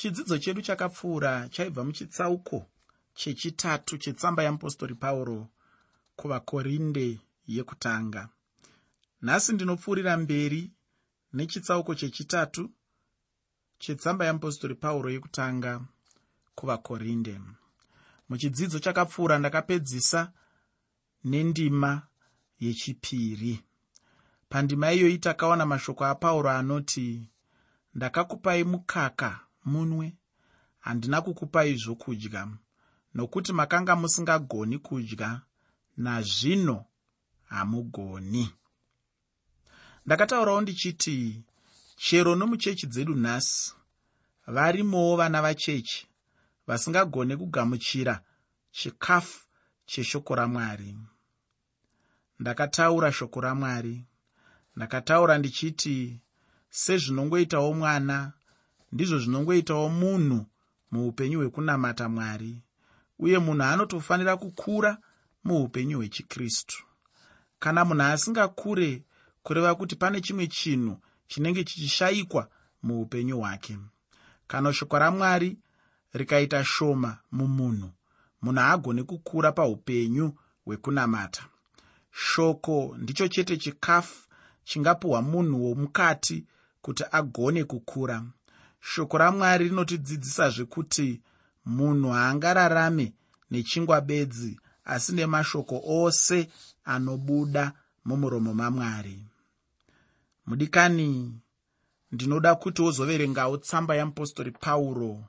chidzidzo 0.00 0.38
chedu 0.38 0.62
chakapfuura 0.62 1.48
chaibva 1.48 1.84
muchitsauko 1.84 2.66
chechitatu 3.14 3.98
chetsamba 3.98 4.42
yeapostori 4.42 4.94
pauro 4.94 5.48
kuvakorinde 6.16 7.18
yekutanga. 7.46 8.28
Nhasi 9.22 9.52
ndinopfuurira 9.52 10.16
mberi 10.16 10.72
nechitsauko 11.32 11.94
chechitatu 11.94 12.70
chetsamba 13.78 14.24
yeapostori 14.24 14.74
pauro 14.74 15.10
yekutanga 15.10 15.80
kuvakorinde. 16.54 17.40
Muchidzidzo 18.28 18.78
chakapfuura 18.78 19.38
ndakapedzisa 19.38 20.32
nendima 21.24 22.02
yechipiri. 22.60 23.64
Pandima 24.48 24.92
iyoyi 24.92 25.18
takaona 25.18 25.66
mashoko 25.66 26.04
apauro 26.04 26.50
anoti 26.50 27.28
ndakakupai 27.94 28.64
mukaka 28.64 29.49
munwe 29.72 30.06
handina 30.84 31.18
kukupai 31.24 31.74
zvokudya 31.82 32.42
nokuti 33.14 33.52
makanga 33.52 33.96
musingagoni 33.96 34.78
kudya 34.78 35.30
nazvino 35.96 36.78
hamugoni. 37.52 38.44
Ndakataurawo 40.06 40.60
ndichiti 40.60 41.44
chero 41.96 42.34
nomuchechi 42.34 42.86
dzedu 42.86 43.14
nhasi 43.14 43.74
varimowo 44.46 45.16
vana 45.16 45.42
vachechi 45.42 46.06
vasingagone 46.66 47.36
kugamuchira 47.36 48.14
chikafu 48.70 49.46
cheshoko 49.86 50.34
ramwari. 50.34 50.98
Ndakataura 52.38 53.12
shoko 53.12 53.40
ramwari 53.40 54.04
ndakataura 54.76 55.38
ndichiti 55.38 56.20
sezvinongoitawo 56.70 57.74
mwana 57.74 58.32
ndizvo 58.92 59.18
zvinongoitawo 59.18 59.88
munhu 59.88 60.46
muupenyu 60.90 61.38
hwekunamata 61.38 62.08
mwari 62.08 62.62
uye 63.18 63.38
munhu 63.38 63.62
anotofanira 63.62 64.36
kukura 64.36 64.98
muupenyu 65.44 65.96
hwechikristu. 65.98 66.84
Kana 67.58 67.84
munhu 67.84 68.02
asingakure 68.02 69.02
kureva 69.42 69.74
kuti 69.74 69.96
pane 69.96 70.20
chimwe 70.20 70.46
chinhu 70.46 70.98
chinenge 71.26 71.64
chichishayikwa 71.64 72.48
muupenyu 72.82 73.38
hwake. 73.38 73.78
Kana 74.46 74.72
shoko 74.72 74.98
ramwari 74.98 75.58
rikaita 76.12 76.64
shoma 76.64 77.18
mumunhu 77.32 77.90
munhu 78.42 78.60
haagone 78.60 79.02
kukura 79.02 79.52
paupenyu 79.52 80.34
hwekunamata. 80.64 81.42
Shoko 82.10 82.96
ndicho 82.98 83.28
chete 83.28 83.56
chikafu 83.56 84.28
chingapiwa 84.64 85.22
munhu 85.22 85.64
womukati 85.64 86.46
kuti 86.82 87.04
agone 87.12 87.64
kukura 87.64 88.24
shoko 88.80 89.18
ramwari 89.18 89.68
rinotidzidzisazve 89.68 90.64
kuti 90.64 91.20
munhu 91.64 92.08
haangararame 92.10 93.12
nechingwa 93.50 94.00
bedzi 94.00 94.60
asi 94.84 95.12
nemashoko 95.12 95.82
ose 95.86 96.48
anobuda 96.84 97.72
mumuromo 98.04 98.54
mamwari. 98.54 99.18
Mudikani 100.46 101.40
ndinoda 102.12 102.54
kuti 102.54 102.82
wozoverengawo 102.82 103.56
tsamba 103.56 103.94
yeapostori 103.94 104.50
pauro 104.50 105.24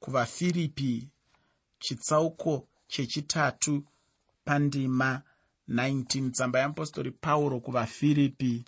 kuvafiripi 0.00 1.08
chitsauko 1.78 2.68
chechitatu 2.88 3.84
pandima 4.44 5.22
19 5.68 6.30
tsamba 6.30 6.58
yeapostori 6.58 7.10
pauro 7.10 7.60
kuvafiripi 7.60 8.64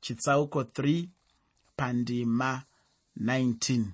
chitsauko 0.00 0.62
3 0.62 1.08
pandima 1.76 2.62
19 3.22 3.84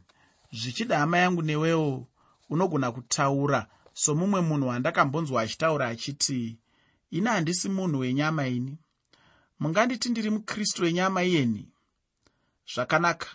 zvichida 0.52 0.98
hama 0.98 1.18
yangu 1.18 1.42
newewo 1.42 2.06
unogona 2.50 2.92
kutaura. 2.92 3.66
Somumwe 3.92 4.40
munhu 4.40 4.68
wandakambonzwa 4.68 5.42
achitaura 5.42 5.88
achiti 5.88 6.58
ini 7.10 7.26
handisi 7.26 7.68
munhu 7.68 7.98
wenyama 7.98 8.46
ini. 8.46 8.78
Munganditi 9.60 10.08
ndiri 10.08 10.30
mukristu 10.30 10.82
wenyama 10.82 11.22
iyeni? 11.22 11.68
Zvakanaka. 12.74 13.28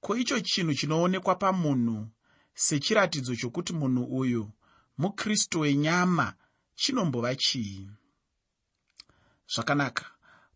Ko 0.00 0.16
icho 0.16 0.40
chinhu 0.40 0.74
chinoonekwa 0.74 1.34
pamunhu 1.34 2.08
sechiratidzo 2.54 3.36
chokuti 3.36 3.72
munhu 3.72 4.04
uyu 4.04 4.50
mukristu 4.98 5.60
wenyama 5.60 6.34
chinombova 6.74 7.34
chii? 7.36 7.88
Zvakanaka. 9.54 10.04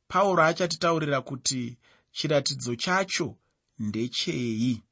Pauro 0.08 0.42
achatitaurira 0.44 1.20
kuti 1.20 1.78
chiratidzo 2.12 2.76
chacho 2.76 3.36
ndechei 3.80 4.82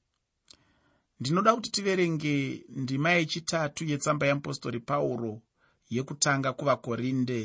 ndinoda 1.21 1.55
kuti 1.55 1.71
tiverenge 1.71 2.65
ndima 2.69 3.11
yechitatu 3.11 3.85
yetsamba 3.85 4.27
yeapostori 4.27 4.81
pauro 4.81 5.43
yekutanga 5.91 6.53
kuvakorinde. 6.53 7.41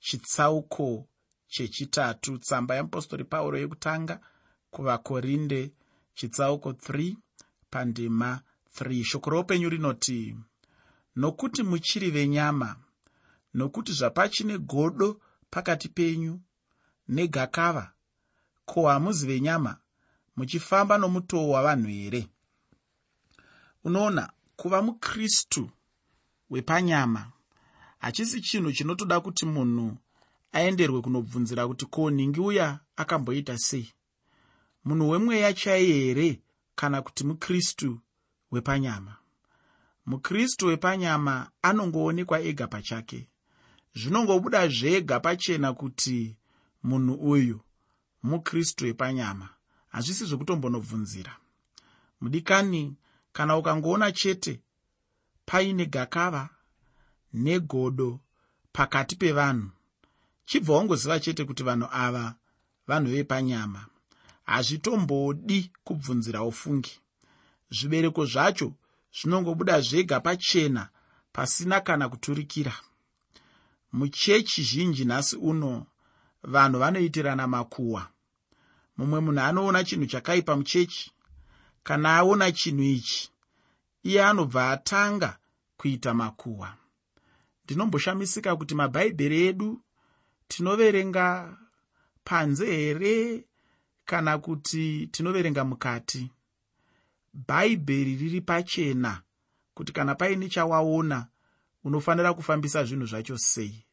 Chitsauko 0.00 1.08
chechitatu 1.48 2.38
tsamba 2.38 2.74
yeapostori 2.74 3.24
pauro 3.24 3.58
yekutanga 3.58 4.20
kuvakorinde. 4.70 5.72
Chitsauko 6.14 6.70
3 6.70 7.16
pandima 7.70 8.40
3 8.80 9.04
shoko 9.04 9.30
roupenyu 9.30 9.68
rinoti 9.68 10.36
nokuti 11.16 11.62
muchiri 11.62 12.10
venyama 12.10 12.76
nokuti 13.54 13.92
zvapachine 13.92 14.58
godo 14.58 15.20
pakati 15.50 15.88
penyu 15.88 16.40
negakava 17.08 17.92
ko 18.64 18.88
hamuzi 18.88 19.26
venyama 19.26 19.72
muchifamba 20.40 20.98
nomutoo 20.98 21.48
wavanhu 21.48 21.88
here 21.88 22.28
unoona 23.84 24.32
kuva 24.56 24.82
mukristu 24.82 25.70
wepanyama 26.50 27.32
hachisi 27.98 28.40
chinhu 28.40 28.72
chinotoda 28.72 29.20
kuti 29.20 29.46
munhu 29.46 29.96
aenderwe 30.52 31.00
kunobvunzira 31.02 31.68
kuti 31.68 31.86
ko 31.86 32.10
ningi 32.10 32.40
uya 32.40 32.80
akamboita 32.96 33.58
sei? 33.58 33.92
Munhu 34.84 35.10
wemweya 35.10 35.52
chai 35.52 35.86
here 35.86 36.40
kana 36.74 37.02
kuti 37.02 37.24
mukristu 37.24 38.00
wepanyama? 38.50 39.16
Mukristu 40.06 40.66
wepanyama 40.66 41.50
anongoonekwa 41.62 42.40
ega 42.40 42.66
pachake. 42.66 43.28
Zvinongobuda 43.94 44.68
zvega 44.68 45.20
pachena 45.20 45.72
kuti 45.72 46.36
munhu 46.82 47.14
uyu 47.14 47.60
mukristu 48.22 48.84
wepanyama 48.84 49.48
hazvisi 49.94 50.24
zvekutombonobvunzira 50.24 51.32
mudikani 52.20 52.82
kana 53.32 53.56
ukangoona 53.56 54.12
chete 54.12 54.60
paine 55.46 55.86
gakava 55.86 56.48
negodo 57.32 58.20
pakati 58.72 59.16
pevanhu 59.16 59.70
chibva 60.50 60.74
wangoziva 60.76 61.20
chete 61.20 61.44
kuti 61.44 61.62
vanhu 61.62 61.86
ava 62.04 62.34
vanhu 62.88 63.10
vepanyama. 63.10 63.86
Hazvitombodi 64.46 65.70
kubvunzira 65.84 66.42
ufungi. 66.42 66.94
Zvibereko 67.70 68.26
zvacho 68.26 68.68
zvinongobuda 69.16 69.80
zvega 69.80 70.20
pachena 70.20 70.88
pasina 71.32 71.80
kana 71.80 72.08
kuturikira. 72.08 72.74
Muchechi 73.92 74.62
zhinji 74.62 75.04
nhasi 75.04 75.36
uno 75.36 75.86
vanhu 76.42 76.78
vanoitirana 76.78 77.46
makuhwa 77.46 78.02
mumwe 78.96 79.20
munhu 79.20 79.40
anoona 79.40 79.84
chinhu 79.84 80.06
chakaipa 80.06 80.56
muchechi. 80.56 81.12
Kana 81.82 82.16
aona 82.16 82.52
chinhu 82.52 82.82
ichi 82.82 83.30
iye 84.02 84.24
anobva 84.24 84.70
atanga 84.70 85.38
kuita 85.76 86.14
makuhwa. 86.14 86.76
Ndinomboshamisika 87.64 88.56
kuti 88.56 88.74
mabhaibheri 88.74 89.46
edu 89.46 89.82
tinoverenga 90.48 91.56
panze 92.24 92.66
here 92.66 93.44
kana 94.04 94.38
kuti 94.38 95.06
tinoverenga 95.06 95.64
mukati? 95.64 96.30
Bhaibheri 97.48 98.16
riri 98.16 98.40
pachena 98.40 99.22
kuti 99.74 99.92
kana 99.92 100.14
paine 100.14 100.48
chawaona 100.48 101.26
unofanira 101.84 102.34
kufambisa 102.34 102.84
zvinhu 102.84 103.06
zvacho 103.06 103.38
sei? 103.38 103.84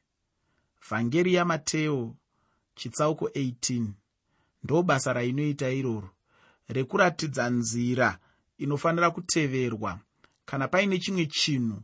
Vhangeri 0.90 1.34
yamateo 1.34 2.16
chitsauko 2.76 3.26
18 3.26 3.88
ndo 4.68 4.84
basa 4.84 5.14
rainoita 5.14 5.72
iroro. 5.72 6.10
Rekuratidza 6.68 7.50
nzira 7.50 8.20
inofanira 8.58 9.12
kuteverwa. 9.12 10.00
Kana 10.46 10.68
paine 10.68 11.00
chimwe 11.00 11.26
chinhu 11.26 11.82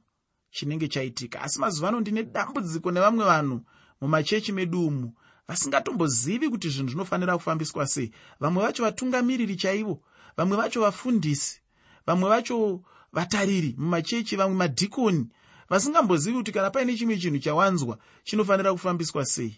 chinenge 0.51 0.87
chaitika 0.87 1.41
asi 1.41 1.59
mazuva 1.59 1.87
ano 1.87 1.99
ndine 1.99 2.23
dambudziko 2.23 2.91
nevamwe 2.91 3.25
vanhu 3.25 3.61
mumachechi 4.01 4.51
medu 4.51 4.87
umu 4.87 5.13
vasingatombozivi 5.47 6.49
kuti 6.49 6.69
zvinhu 6.69 6.89
zvinofanira 6.89 7.37
kufambiswa 7.37 7.87
sei. 7.87 8.11
Vamwe 8.39 8.63
vacho 8.63 8.83
vatungamiriri 8.83 9.55
chaivo 9.55 10.01
vamwe 10.37 10.57
vacho 10.57 10.81
vafundisi 10.81 11.61
vamwe 12.07 12.29
vacho 12.29 12.83
vatariri 13.13 13.75
mumachechi 13.77 14.35
vamwe 14.35 14.55
madhikoni. 14.55 15.29
Vasingambozivi 15.69 16.37
kuti 16.37 16.51
kana 16.51 16.69
paine 16.69 16.97
chimwe 16.97 17.17
chinhu 17.17 17.39
chawanzwa 17.39 17.97
chinofanira 18.23 18.73
kufambiswa 18.73 19.25
sei. 19.25 19.57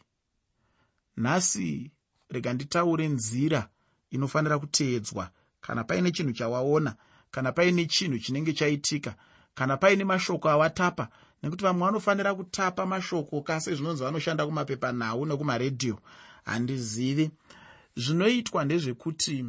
Nhasi 1.17 1.91
rega 2.29 2.53
nditaure 2.53 3.07
nzira 3.07 3.69
inofanira 4.11 4.59
kuteedzwa 4.59 5.29
kana 5.61 5.83
paine 5.83 6.11
chinhu 6.11 6.33
chawaona 6.33 6.95
kana 7.31 7.51
paine 7.51 7.85
chinhu 7.85 8.19
chinenge 8.19 8.53
chaitika 8.53 9.15
kana 9.55 9.77
paine 9.77 10.03
mashoko 10.03 10.49
awatapa 10.49 11.09
nekuti 11.43 11.63
vamwe 11.63 11.85
vanofanira 11.85 12.35
kutapa 12.35 12.85
mashoko 12.85 13.41
kasi 13.41 13.75
zvinonzi 13.75 14.03
vanoshanda 14.03 14.45
kumapepanhau 14.45 15.25
nekumaredhiyo 15.25 15.99
handizivi. 16.45 17.31
Zvinoitwa 17.95 18.65
ndezvekuti 18.65 19.45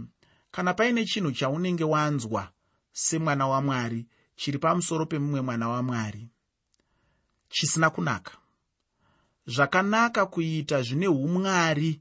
kana 0.51 0.75
paine 0.75 1.05
chinhu 1.05 1.33
chaunenge 1.33 1.85
wanzwa 1.85 2.49
semwana 2.93 3.47
wamwari 3.47 4.07
chiri 4.37 4.59
pamusoro 4.59 5.07
pemumwe 5.07 5.41
mwana 5.41 5.69
wamwari 5.69 6.29
chisina 7.49 7.91
kunaka. 7.91 8.33
Zvakanaka 9.47 10.27
kuita 10.27 10.83
zvine 10.83 11.09
umwari 11.09 12.01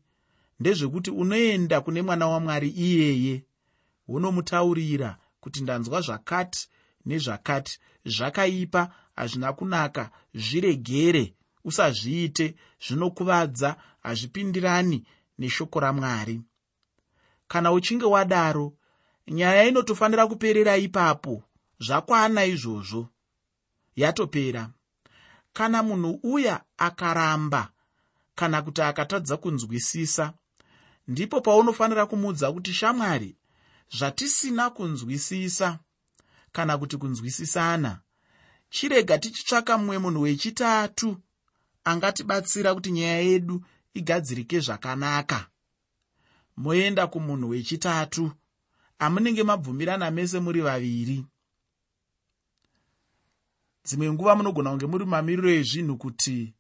ndezvekuti 0.59 1.11
unoenda 1.11 1.81
kune 1.81 2.01
mwana 2.01 2.27
wamwari 2.27 2.69
iyeye 2.69 3.45
unomutaurira 4.07 5.17
kuti 5.39 5.61
ndanzwa 5.61 6.01
zvakati 6.01 6.69
nezvakati. 7.05 7.79
Zvakaipa 8.05 8.91
hazvina 9.15 9.53
kunaka 9.53 10.11
zviregere 10.33 11.33
usazviite 11.63 12.55
zvinokuvadza 12.87 13.75
hazvipindirani 14.03 15.05
neshoko 15.39 15.79
ramwari. 15.79 16.41
Kana 17.47 17.71
uchinge 17.71 18.05
wadaro 18.05 18.73
nyaya 19.27 19.67
inotofanira 19.67 20.27
kuperera 20.27 20.77
ipapo 20.77 21.43
zvakwana 21.79 22.45
izvozvo. 22.45 23.09
Yatopera. 23.95 24.69
Kana 25.53 25.83
munhu 25.83 26.19
uya 26.23 26.63
akaramba 26.77 27.71
kana 28.35 28.61
kuti 28.61 28.81
akatadza 28.81 29.37
kunzwisisa 29.37 30.33
ndipo 31.07 31.41
paunofanira 31.41 32.05
kumuudza 32.05 32.51
kuti 32.51 32.73
shamwari 32.73 33.35
zvatisina 33.97 34.69
kunzwisisa 34.69 35.79
kana 36.51 36.77
kuti 36.77 36.97
kunzwisisana 36.97 38.01
chirega 38.69 39.17
tichitsvaka 39.17 39.77
mumwe 39.77 39.97
munhu 39.97 40.21
wechitatu 40.21 41.17
angatibatsira 41.83 42.73
kuti 42.75 42.91
nyaya 42.91 43.19
yedu 43.19 43.65
igadzirike 43.93 44.59
zvakanaka. 44.59 45.47
Moenda 46.57 47.07
kumunhu 47.07 47.49
wechitatu 47.49 48.31
amunenge 48.99 49.43
mabvumirana 49.43 50.11
mese 50.11 50.39
muri 50.39 50.61
vaviri. 50.61 51.25
Dzimwe 53.85 54.11
nguva 54.13 54.35
munogona 54.35 54.69
kunge 54.69 54.85
muri 54.85 55.05
mamiriro 55.05 55.49
ezvinhu 55.49 55.97
kuti 55.97 56.53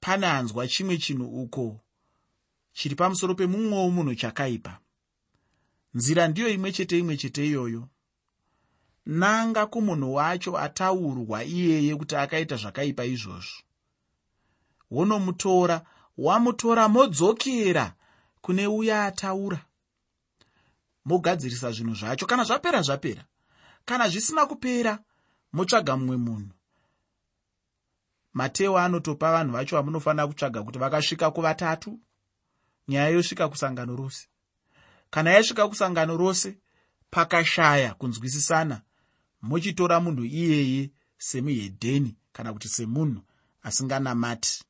pane 0.00 0.26
hanzwa 0.26 0.68
chimwe 0.68 0.98
chinhu 0.98 1.26
uko 1.42 1.80
chiri 2.76 2.94
pamusoro 2.94 3.34
pemumwewo 3.34 3.90
munhu 3.90 4.14
chakaipa. 4.14 4.78
Nzira 5.94 6.28
ndiyo 6.28 6.48
imwe 6.48 6.72
chete 6.72 6.98
imwe 6.98 7.16
chete 7.16 7.46
iyoyo. 7.46 7.88
Nanga 9.06 9.66
kumunhu 9.66 10.14
wacho 10.14 10.58
ataurwa 10.58 11.44
iyeye 11.44 11.96
kuti 11.96 12.16
akaita 12.16 12.56
zvakaipa 12.56 13.04
izvozvo. 13.04 13.62
Wonomutora 14.90 15.86
wamutora 16.18 16.88
modzokera 16.88 17.94
kune 18.40 18.66
uya 18.66 19.04
ataura. 19.04 19.60
Mogadzirisa 21.04 21.72
zvinhu 21.72 21.94
zvacho. 21.94 22.26
Kana 22.26 22.44
zvapera 22.44 22.82
zvapera. 22.82 23.24
Kana 23.84 24.08
zvisina 24.08 24.46
kupera 24.46 24.98
motsvaga 25.52 25.96
mumwe 25.96 26.16
munhu. 26.16 26.52
Mateo 28.32 28.78
anotopa 28.78 29.32
vanhu 29.32 29.52
vacho 29.52 29.76
vamunofanira 29.76 30.26
kutsvaga 30.26 30.62
kuti 30.62 30.78
vakasvika 30.78 31.30
kuvatatu 31.30 32.00
nyaya 32.88 33.08
yosvika 33.08 33.48
kusangano 33.48 33.96
rose. 33.96 34.28
Kana 35.10 35.30
yasvika 35.30 35.68
kusangano 35.68 36.16
rose 36.16 36.58
pakashaya 37.10 37.94
kunzwisisana 37.94 38.82
mochitora 39.42 40.00
munhu 40.00 40.24
iyeye 40.24 40.90
semuhedheni 41.18 42.16
kana 42.32 42.52
kuti 42.52 42.68
semunhu 42.68 43.22
asinganamati. 43.62 44.64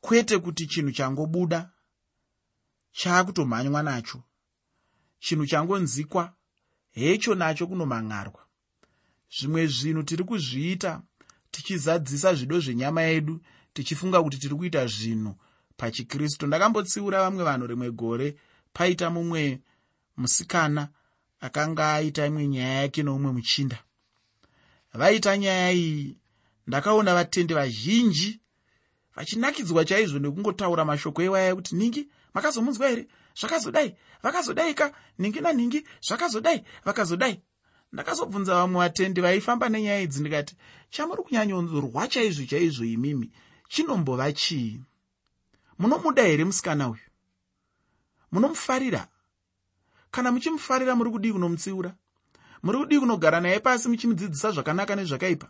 Kwete 0.00 0.38
kuti 0.38 0.66
chinhu 0.66 0.92
changobuda 0.92 1.70
chaakutomhanywa 2.92 3.82
nacho. 3.82 4.22
Chinhu 5.18 5.46
changonzikwa 5.46 6.34
hecho 6.90 7.34
nacho 7.34 7.66
kunomhan'arwa 7.66 8.44
zvimwe 9.36 9.66
zvinhu 9.66 10.02
tiri 10.02 10.24
kuzviita 10.24 11.02
tichizadzisa 11.50 12.34
zvido 12.34 12.60
zvenyama 12.60 13.02
yedu 13.02 13.40
tichifunga 13.72 14.22
kuti 14.22 14.38
tiri 14.38 14.54
kuita 14.54 14.86
zvinhu 14.86 15.34
pachikristu. 15.76 16.46
Ndakambotsiura 16.46 17.22
vamwe 17.22 17.44
vanhu 17.44 17.66
rimwe 17.66 17.90
gore 17.90 18.36
paita 18.72 19.10
mumwe 19.10 19.60
musikana 20.16 20.88
akanga 21.40 21.94
aita 21.94 22.26
imwe 22.26 22.48
nyaya 22.48 22.74
yake 22.82 23.02
noumwe 23.02 23.32
muchinda. 23.32 23.78
Vaita 24.94 25.36
nyaya 25.38 25.72
iyi 25.72 26.16
ndakaona 26.66 27.14
vatendi 27.14 27.54
vazhinji 27.54 28.40
vachinakidzwa 29.16 29.84
chaizvo 29.84 30.18
nekungotaura 30.18 30.84
mashoko 30.84 31.22
ewaya 31.22 31.54
kuti 31.54 31.74
ningi 31.76 32.08
makazomunzwa 32.34 32.88
here? 32.88 33.06
Zvakazodai 33.40 33.96
vakazodaika? 34.22 34.92
Ningi 35.18 35.40
naningi? 35.40 35.84
Zvakazodai 36.06 36.64
vakazodai. 36.84 37.40
Ndakazobvunza 37.92 38.54
vamwe 38.54 38.78
vatendi 38.78 39.20
vaifamba 39.20 39.68
nenyaya 39.68 40.00
idzi 40.00 40.20
ndikati 40.20 40.56
chamuri 40.90 41.22
kunyanyonzorwa 41.22 42.08
chaizvo 42.08 42.46
chaizvo 42.46 42.84
imimi 42.84 43.30
chinombova 43.68 44.32
chii 44.32 44.80
munomuda 45.78 46.22
here 46.22 46.44
musikana 46.44 46.88
uyu? 46.88 47.00
Munomufarira? 48.32 49.08
Kana 50.10 50.32
muchimufarira 50.32 50.94
muri 50.94 51.10
kudii 51.10 51.32
kunomutsiura? 51.32 51.94
Muri 52.62 52.78
kudii 52.78 52.98
kunogara 52.98 53.40
naye 53.40 53.60
pasi 53.60 53.88
muchimudzidzisa 53.88 54.50
zvakanaka 54.52 54.96
nezvakaipa? 54.96 55.48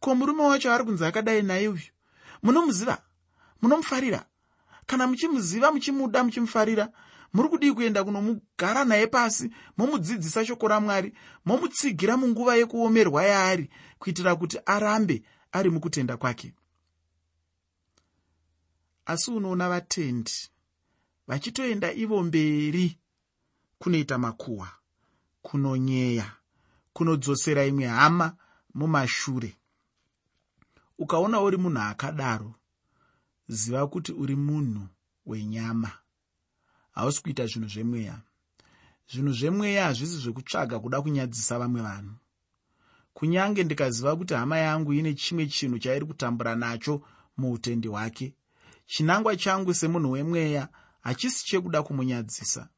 Ko 0.00 0.14
murume 0.14 0.42
wacho 0.42 0.72
ari 0.72 0.84
kunzi 0.84 1.04
akadai 1.04 1.42
naye 1.42 1.68
uyu? 1.68 1.82
Munomuziva? 2.42 2.98
Munomufarira? 3.62 4.24
Kana 4.86 5.06
muchimuziva 5.06 5.72
muchimuda 5.72 6.24
muchimufarira 6.24 6.88
muri 7.32 7.48
kudii 7.48 7.72
kuenda 7.72 8.04
kunomugara 8.04 8.84
naye 8.84 9.06
pasi 9.06 9.50
momudzidzisa 9.76 10.44
shoko 10.46 10.68
ramwari 10.68 11.12
momutsigira 11.44 12.16
munguva 12.16 12.56
yekuomerwa 12.56 13.22
yaari 13.24 13.70
kuitira 13.98 14.36
kuti 14.36 14.58
arambe 14.66 15.22
ari 15.52 15.70
mukutenda 15.70 16.16
kwake 16.16 16.54
asi 19.10 19.30
unoona 19.30 19.68
vatendi 19.68 20.32
vachitoenda 21.28 21.92
ivo 21.92 22.22
mberi 22.22 22.98
kunoita 23.78 24.18
makuhwa 24.18 24.68
kunonyeya 25.42 26.32
kunodzosera 26.92 27.64
imwe 27.64 27.86
hama 27.86 28.36
mumashure. 28.74 29.56
Ukaona 30.98 31.40
uri 31.40 31.56
munhu 31.56 31.80
akadaro 31.80 32.54
ziva 33.48 33.86
kuti 33.86 34.12
uri 34.12 34.36
munhu 34.36 34.86
wenyama. 35.26 35.90
Hausi 36.92 37.22
kuita 37.22 37.46
zvinhu 37.46 37.68
zvemweya. 37.68 38.20
Zvinhu 39.10 39.32
zvemweya 39.32 39.84
hazvisi 39.84 40.16
zvekutsvaga 40.16 40.78
kuda 40.78 41.02
kunyadzisa 41.02 41.58
vamwe 41.58 41.82
vanhu. 41.82 42.14
Kunyange 43.14 43.64
ndikaziva 43.64 44.16
kuti 44.16 44.34
hama 44.34 44.58
yangu 44.58 44.92
ine 44.92 45.14
chimwe 45.14 45.46
chinhu 45.46 45.78
chairi 45.78 46.06
kutambura 46.06 46.54
nacho 46.54 47.02
muutendi 47.36 47.88
hwake 47.88 48.34
chinangwa 48.90 49.36
changu 49.36 49.74
semunhu 49.74 50.10
wemweya 50.10 50.68
hachisi 51.00 51.44
chekuda 51.46 51.82
kumunyadzisa. 51.82 52.68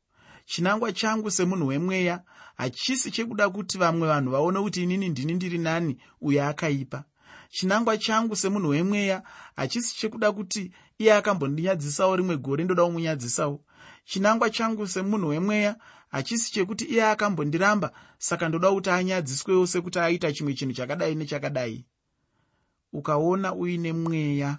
Chinangwa 0.44 0.92
changu 0.92 1.30
semunhu 1.30 1.66
wemweya 1.66 2.22
hachisi 2.56 3.10
chekuda 3.10 3.50
kuti 3.50 3.78
vamwe 3.78 4.08
vanhu 4.08 4.30
vaone 4.30 4.60
kuti 4.60 4.82
inini 4.82 5.08
ndini 5.08 5.34
ndiri 5.34 5.58
nani 5.58 5.98
uyo 6.20 6.46
akaipa. 6.48 7.04
Chinangwa 7.50 7.98
changu 7.98 8.36
semunhu 8.36 8.68
wemweya 8.68 9.22
hachisi 9.56 9.96
chekuda 9.96 10.32
kuti 10.32 10.72
iye 10.98 11.14
akambondinyadzisavo 11.14 12.16
rimwe 12.16 12.36
gore 12.36 12.64
ndoda 12.64 12.84
kumunyadzisavo 12.84 13.64
chinangwa 14.04 14.50
changu 14.50 14.86
semunhu 14.86 15.28
wemweya 15.28 15.76
hachisi 16.08 16.52
chekuti 16.52 16.84
iye 16.84 17.04
akambondiramba 17.04 17.92
saka 18.18 18.48
ndoda 18.48 18.70
kuti 18.70 18.90
anyadziswewo 18.90 19.66
sekuti 19.66 19.98
aita 19.98 20.32
chimwe 20.32 20.54
chinhu 20.54 20.72
chakadai 20.72 21.14
nechakadai. 21.14 21.86
Ukaona 22.92 23.54
uine 23.54 23.92
mweya 23.92 24.58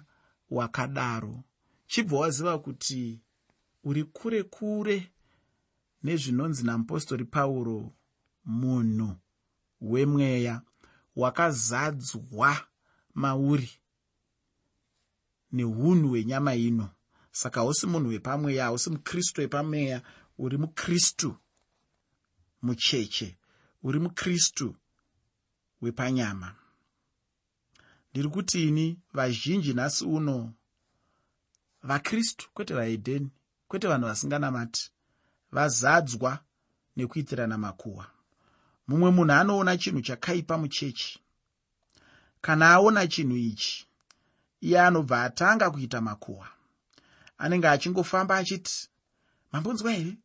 wakadaro. 0.50 1.44
Chibva 1.86 2.16
waziva 2.18 2.58
kuti 2.58 3.20
uri 3.84 4.04
kure 4.04 4.42
kure 4.42 5.12
nezvinonzi 6.02 6.62
namupostori 6.64 7.24
pauro 7.24 7.92
munhu 8.44 9.16
wemweya 9.80 10.62
wakazadzwa 11.16 12.66
mauri 13.14 13.70
neunhu 15.52 16.08
hwenyama 16.08 16.54
ino. 16.54 16.90
Saka 17.32 17.60
hausi 17.60 17.86
munhu 17.86 18.08
wepamweya 18.08 18.64
hausi 18.64 18.90
mukristu 18.90 19.40
wepamweya 19.40 20.02
uri 20.38 20.58
mukristu 20.58 21.36
mucheche 22.62 23.36
uri 23.82 23.98
mukristu 24.00 24.76
wepanyama 25.82 26.56
ndiri 28.14 28.28
kuti 28.28 28.68
ini 28.68 28.98
vazhinji 29.12 29.74
nhasi 29.74 30.04
uno. 30.04 30.52
Vakristu 31.82 32.50
kwete 32.54 32.74
vahedheni 32.74 33.30
kwete 33.68 33.88
vanhu 33.88 34.06
vasinganamati 34.06 34.90
vazadzwa 35.52 36.38
nekuitirana 36.96 37.58
makuhwa. 37.58 38.06
Mumwe 38.88 39.10
munhu 39.10 39.32
anoona 39.32 39.76
chinhu 39.76 40.00
chakaipa 40.00 40.58
muchechi. 40.58 41.20
Kana 42.40 42.70
aona 42.70 43.06
chinhu 43.06 43.36
ichi 43.36 43.86
iye 44.60 44.80
anobva 44.80 45.24
atanga 45.24 45.70
kuita 45.70 46.00
makuhwa. 46.00 46.48
Anenge 47.38 47.68
achingofamba 47.68 48.36
achiti 48.36 48.88
mambonzwa 49.52 49.92
here? 49.92 50.18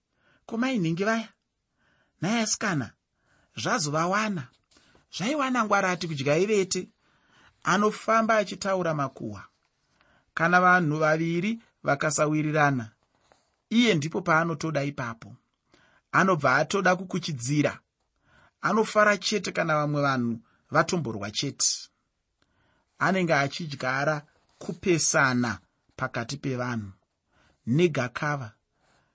Komainhingi 0.46 1.04
vaya. 1.04 1.30
Nhaye 2.22 2.42
asikana 2.42 2.92
zvazovawana. 3.58 4.48
Zvaiwana 5.18 5.66
ngwarati 5.66 6.08
kudya 6.08 6.38
ivete 6.38 6.90
anofamba 7.64 8.38
achitaura 8.38 8.94
makuhwa. 8.94 9.44
Kana 10.34 10.62
vanhu 10.62 10.98
vaviri 10.98 11.62
vakasawirirana 11.84 12.92
iye 13.70 13.94
ndipo 13.96 14.22
paanotoda 14.22 14.84
ipapo. 14.84 15.36
Anobva 16.12 16.56
atoda 16.56 16.96
kukuchidzira 16.96 17.80
anofara 18.62 19.18
chete 19.18 19.52
kana 19.52 19.76
vamwe 19.76 20.02
vanhu 20.02 20.40
vatomborwa 20.72 21.32
chete. 21.32 21.90
Anenge 23.00 23.34
achidyara 23.34 24.22
kupesana 24.58 25.60
pakati 25.96 26.38
pevanhu 26.38 26.92
negakava. 27.66 28.52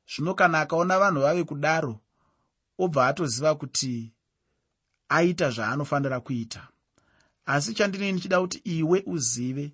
Zvino 0.07 0.35
kana 0.35 0.61
akaona 0.61 0.99
vanhu 0.99 1.21
vave 1.21 1.45
kudaro 1.45 2.01
obva 2.79 3.07
atoziva 3.07 3.55
kuti 3.55 4.13
aita 5.09 5.51
zvaanofanira 5.51 6.21
kuita 6.21 6.69
asi 7.47 7.75
chandinei 7.75 8.13
ndichida 8.13 8.41
kuti 8.41 8.59
iwe 8.59 9.03
uzive 9.07 9.73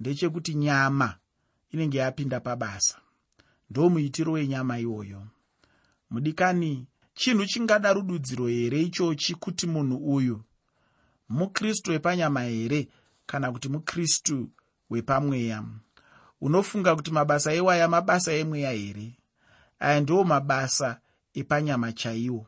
ndechekuti 0.00 0.54
nyama 0.54 1.16
inenge 1.70 1.98
yapinda 1.98 2.40
pabasa. 2.40 2.98
Ndo 3.70 3.90
muitiro 3.90 4.32
wenyama 4.32 4.78
iwoyo. 4.78 5.26
Mudikani 6.10 6.86
chinhu 7.14 7.46
chingada 7.46 7.92
rududziro 7.92 8.46
here 8.46 8.82
ichochi 8.82 9.34
kuti 9.34 9.66
munhu 9.66 9.96
uyu 10.14 10.42
mukristu 11.28 11.90
wepanyama 11.90 12.42
here 12.42 12.88
kana 13.26 13.52
kuti 13.52 13.68
mukristu 13.68 14.50
wepamweya? 14.90 15.64
Unofunga 16.40 16.96
kuti 16.96 17.10
mabasa 17.10 17.52
ewaya 17.52 17.88
mabasa 17.88 18.32
emweya 18.32 18.70
here? 18.72 19.16
Aya 19.78 20.00
ndiwo 20.00 20.24
mabasa 20.24 21.00
epanyama 21.34 21.92
chaiwo. 21.92 22.46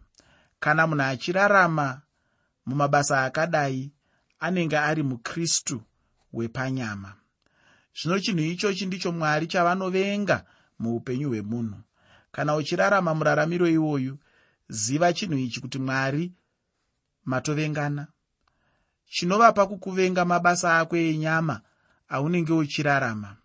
Kana 0.60 0.86
munhu 0.86 1.02
achirarama 1.02 2.02
mumabasa 2.66 3.24
akadai 3.24 3.92
anenge 4.42 4.78
ari 4.78 5.02
mukristu 5.02 5.82
wepanyama. 6.32 7.14
Zvino 7.96 8.18
chinhu 8.20 8.44
ichochi 8.44 8.86
ndicho 8.86 9.12
mwari 9.12 9.46
chavanovenga 9.46 10.44
muupenyu 10.78 11.28
hwemunhu. 11.28 11.80
Kana 12.32 12.56
uchirarama 12.56 13.14
muraramiro 13.14 13.68
iwoyu 13.68 14.18
ziva 14.68 15.12
chinhu 15.12 15.38
ichi 15.38 15.60
kuti 15.60 15.78
mwari 15.78 16.32
matovengana. 17.24 18.06
Chinovapa 19.06 19.66
kukuvenga 19.66 20.24
mabasa 20.24 20.78
ako 20.78 20.96
enyama 20.96 21.60
aunenge 22.08 22.52
uchirarama. 22.52 23.36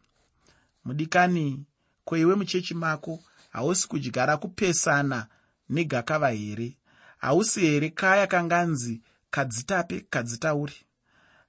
Mudikani 0.86 1.66
koiwe 2.06 2.36
muchechi 2.36 2.74
mako 2.74 3.24
hausi 3.50 3.88
kudyara 3.88 4.38
kupesana 4.38 5.28
negakava 5.70 6.30
here? 6.30 6.78
Hausi 7.18 7.60
here 7.62 7.90
kaya 7.90 8.28
kanganzi 8.28 9.02
kadzitape 9.30 10.00
kadzitauri 10.10 10.87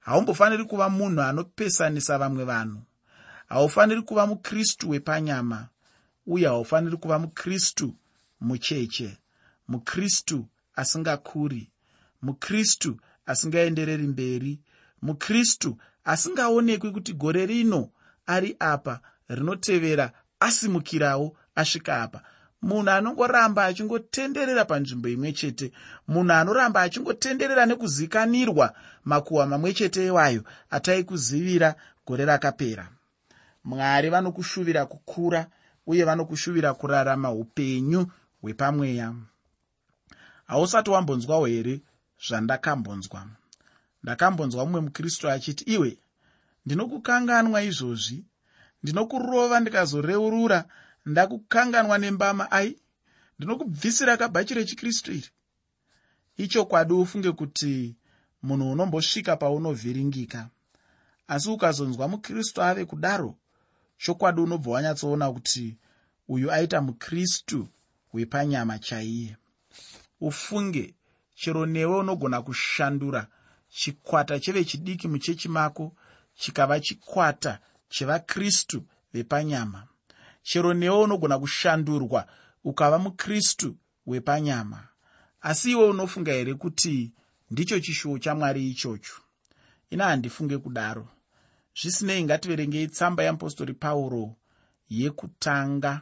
haumbofaniri 0.09 0.65
kuva 0.65 0.89
munhu 0.89 1.21
anopesanisa 1.21 2.17
vamwe 2.17 2.43
vanhu. 2.43 2.81
Haufaniri 3.49 4.01
kuva 4.01 4.27
mukristu 4.27 4.89
wepanyama 4.89 5.67
uye 6.27 6.47
haufaniri 6.47 6.97
kuva 6.97 7.19
mukristu 7.19 7.95
mucheche 8.41 9.17
mukristu 9.67 10.45
asingakuri 10.75 11.71
mukristu 12.21 12.97
asingaendereri 13.25 14.07
mberi 14.07 14.59
mukristu 15.01 15.77
asingaonekwi 16.03 16.91
kuti 16.91 17.13
gore 17.13 17.45
rino 17.45 17.89
ari 18.25 18.55
apa 18.59 19.01
rinotevera 19.29 20.11
asimukirawo 20.39 21.37
asvika 21.55 22.01
apa 22.01 22.23
munhu 22.61 22.89
anongoramba 22.89 23.65
achingotenderera 23.65 24.65
panzvimbo 24.65 25.07
imwe 25.09 25.31
chete. 25.33 25.71
Munhu 26.07 26.33
anoramba 26.33 26.81
achingotenderera 26.81 27.65
nekuzikanirwa 27.65 28.67
makuhwa 29.05 29.45
mamwe 29.47 29.73
chete 29.73 30.05
ewayo 30.09 30.41
ataikuzivira 30.69 31.75
gore 32.05 32.25
rakapera. 32.25 32.85
Mwari 33.63 34.09
vanokushuvira 34.09 34.85
kukura 34.85 35.47
uye 35.87 36.03
vanokushuvira 36.03 36.73
kurarama 36.73 37.31
upenyu 37.31 38.01
hwepamweya. 38.41 39.15
Hausati 40.47 40.89
wambonzwawo 40.89 41.45
here 41.45 41.81
zvandakambonzwa? 42.27 43.27
Ndakambonzwa 44.03 44.65
mumwe 44.65 44.81
mukristu 44.81 45.29
achiti 45.29 45.63
iwe 45.63 45.97
ndinokukanganwa 46.65 47.63
izvozvi? 47.63 48.23
Ndinokurova 48.83 49.59
ndikazoreurura 49.59 50.65
ndakukanganwa 51.09 51.97
nembama 51.97 52.51
ai 52.51 52.77
ndinokubvisira 53.39 54.17
kabhachi 54.17 54.53
rechikristu 54.53 55.11
iri. 55.11 55.29
Ichokwadi 56.37 56.93
ufunge 56.93 57.31
kuti 57.31 57.95
munhu 58.43 58.71
unombosvika 58.71 59.35
paunovhiringika. 59.37 60.49
Asi 61.27 61.49
ukazonzwa 61.49 62.07
mukristu 62.07 62.61
ave 62.63 62.85
kudaro 62.85 63.35
chokwadi 63.97 64.41
unobva 64.41 64.71
wanyatsoona 64.71 65.31
kuti 65.31 65.77
uyu 66.27 66.51
aita 66.51 66.81
mukristu 66.81 67.67
wepanyama 68.13 68.79
chaiye. 68.79 69.37
Ufunge 70.21 70.95
chero 71.35 71.65
newe 71.65 71.95
unogona 71.99 72.41
kushandura 72.41 73.27
chikwata 73.69 74.39
chevechidiki 74.39 75.07
muchechi 75.07 75.49
mako 75.49 75.95
chikava 76.35 76.79
chikwata 76.79 77.59
chevakristu 77.89 78.85
vepanyama 79.13 79.87
chero 80.41 80.73
newe 80.73 80.97
unogona 81.03 81.39
kushandurwa 81.39 82.27
ukava 82.63 82.99
mukristu 82.99 83.75
wepanyama. 84.05 84.87
Asi 85.41 85.71
iwe 85.71 85.85
unofunga 85.89 86.31
here 86.31 86.53
kuti 86.53 87.13
ndicho 87.51 87.79
chishuwo 87.79 88.19
chamwari 88.19 88.69
ichocho? 88.69 89.13
Ina 89.89 90.05
handifunge 90.05 90.57
kudaro. 90.57 91.07
Zvisinei 91.81 92.23
ngativerengei 92.23 92.87
tsamba 92.87 93.23
yeapostori 93.23 93.73
pauro 93.73 94.35
yekutanga 94.89 96.01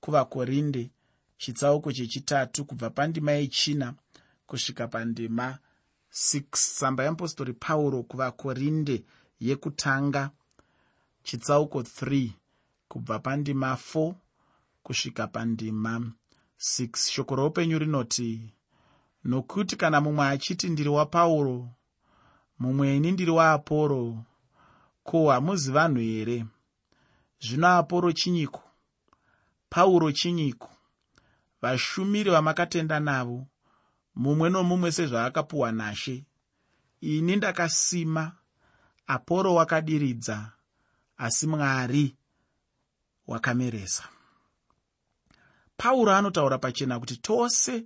kuvakorinde 0.00 0.90
chitsauko 1.38 1.92
chechitatu 1.92 2.64
kubva 2.64 2.90
pandima 2.90 3.32
yechina 3.32 3.94
kusvika 4.46 4.88
pandima 4.88 5.58
6 6.12 6.42
tsamba 6.50 7.02
yeapostori 7.04 7.52
pauro 7.52 8.02
kuvakorinde 8.02 9.04
yekutanga 9.40 10.30
chitsauko 11.22 11.80
3 11.80 12.30
kubva 12.88 13.18
pandima 13.18 13.72
4 13.94 14.14
kusvika 14.82 15.26
pandima 15.26 15.92
6 16.58 17.12
shoko 17.12 17.36
roupenyu 17.36 17.78
rinoti 17.78 18.54
nokuti 19.24 19.76
kana 19.76 20.00
mumwe 20.00 20.24
achiti 20.26 20.68
ndiri 20.68 20.88
wapauro 20.88 21.68
mumweni 22.58 23.12
ndiri 23.12 23.30
waaporo 23.30 24.24
ko 25.06 25.30
hamuzi 25.30 25.70
vanhu 25.72 26.00
here? 26.00 26.46
Zvino 27.40 27.68
aporo 27.68 28.12
chinyiko? 28.12 28.62
Pauro 29.68 30.12
chinyiko? 30.12 30.70
Vashumiri 31.62 32.30
vamakatenda 32.30 33.00
navo 33.00 33.46
mumwe 34.14 34.50
nomumwe 34.50 34.92
sezvaakapuwa 34.92 35.72
nashe. 35.72 36.24
Ini 37.00 37.36
ndakasima 37.36 38.32
aporo 39.06 39.54
wakadiridza 39.54 40.52
asi 41.16 41.46
mwari 41.46 42.16
wakameresa. 43.26 44.04
Pauro 45.76 46.12
anotaura 46.12 46.58
pachena 46.58 47.00
kuti 47.00 47.16
tose 47.16 47.84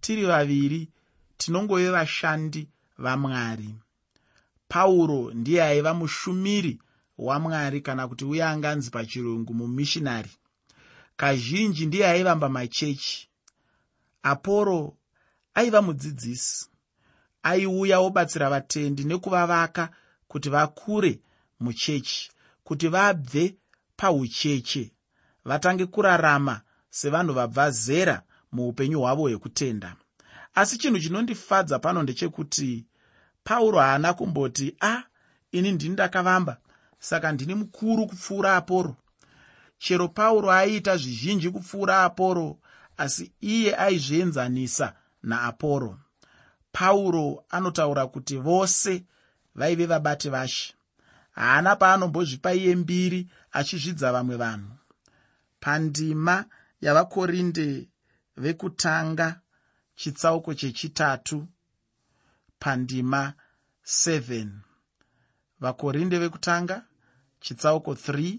tiri 0.00 0.24
vaviri 0.26 0.88
tinongove 1.36 1.90
vashandi 1.90 2.68
vamwari. 2.98 3.74
Pauro 4.68 5.30
ndiye 5.34 5.62
aiva 5.62 5.94
mushumiri 5.94 6.78
wamwari 7.18 7.80
kana 7.80 8.08
kuti 8.08 8.24
uye 8.24 8.44
anganzi 8.44 8.90
pachirungu 8.90 9.54
mumishinari. 9.54 10.30
Kazhinji 11.16 11.86
ndiye 11.86 12.06
aivamba 12.08 12.48
machechi. 12.48 13.28
Aporo 14.22 14.96
aiva 15.54 15.82
mudzidzisi. 15.82 16.66
Aiuya 17.42 17.98
obatsira 18.00 18.50
vatendi 18.50 19.04
nekuvavaka 19.04 19.90
kuti 20.28 20.48
vakure 20.50 21.20
muchechi 21.60 22.30
kuti 22.64 22.88
vabve 22.88 23.56
paucheche. 24.00 24.92
Vatange 25.44 25.86
kurarama 25.86 26.60
sevanhu 26.90 27.32
vabva 27.34 27.70
zera 27.70 28.22
muupenyu 28.52 29.00
hwavo 29.00 29.22
hwekutenda. 29.22 29.96
Asi 30.54 30.78
chinhu 30.78 30.98
chinondifadza 31.00 31.78
pano 31.78 32.02
ndechekuti 32.02 32.86
pauro 33.44 33.78
haana 33.78 34.14
kumboti 34.14 34.76
a 34.80 34.88
ah, 34.92 35.02
ini 35.52 35.72
ndini 35.72 35.92
ndakavamba 35.92 36.56
saka 36.98 37.32
ndini 37.32 37.54
mukuru 37.54 38.06
kupfuura 38.06 38.56
aporo. 38.56 38.96
Chero 39.78 40.08
pauro 40.08 40.50
aiita 40.52 40.96
zvizhinji 40.96 41.50
kupfuura 41.50 42.04
aporo 42.04 42.58
asi 42.96 43.32
iye 43.40 43.76
aizvienzanisa 43.76 44.94
naaporo. 45.22 45.98
Pauro 46.72 47.44
anotaura 47.50 48.06
kuti 48.06 48.36
vose 48.36 49.04
vaive 49.54 49.86
vabati 49.86 50.28
vashe 50.28 50.74
haana 51.30 51.76
paanombozvipa 51.76 52.54
iye 52.54 52.76
mbiri 52.76 53.30
achizvidza 53.52 54.12
vamwe 54.12 54.36
vanhu. 54.36 54.72
Pandima 55.60 56.44
yavakorinde 56.80 57.88
vekutanga 58.36 59.40
chitsauko 59.94 60.54
chechitatu 60.54 61.48
pandima 62.58 63.34
7 63.84 64.48
vakorinde 65.60 66.18
vekutanga 66.18 66.84
chitsauko 67.40 67.92
3 67.92 68.38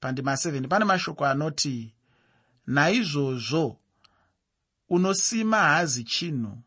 pandima 0.00 0.32
7 0.32 0.68
pane 0.68 0.84
mashoko 0.84 1.26
anoti 1.26 1.94
naizvozvo 2.66 3.80
unosima 4.88 5.56
haazi 5.56 6.04
chinhu 6.04 6.62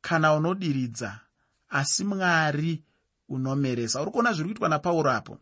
kana 0.00 0.34
unodiridza 0.34 1.20
asi 1.68 2.04
mwari 2.04 2.84
unomeresa. 3.28 4.02
Uri 4.02 4.10
kuona 4.10 4.32
zviri 4.32 4.48
kuitwa 4.48 4.68
napauro 4.68 5.10
apo? 5.10 5.38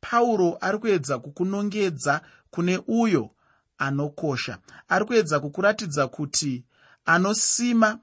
Pauro 0.00 0.58
ari 0.60 0.78
kuedza 0.78 1.18
kukunongedza 1.18 2.20
kune 2.50 2.82
uyo 2.86 3.30
anokosha. 3.78 4.58
Ari 4.88 5.04
kuedza 5.04 5.40
kukuratidza 5.40 6.08
kuti 6.08 6.64
anosima 7.04 7.98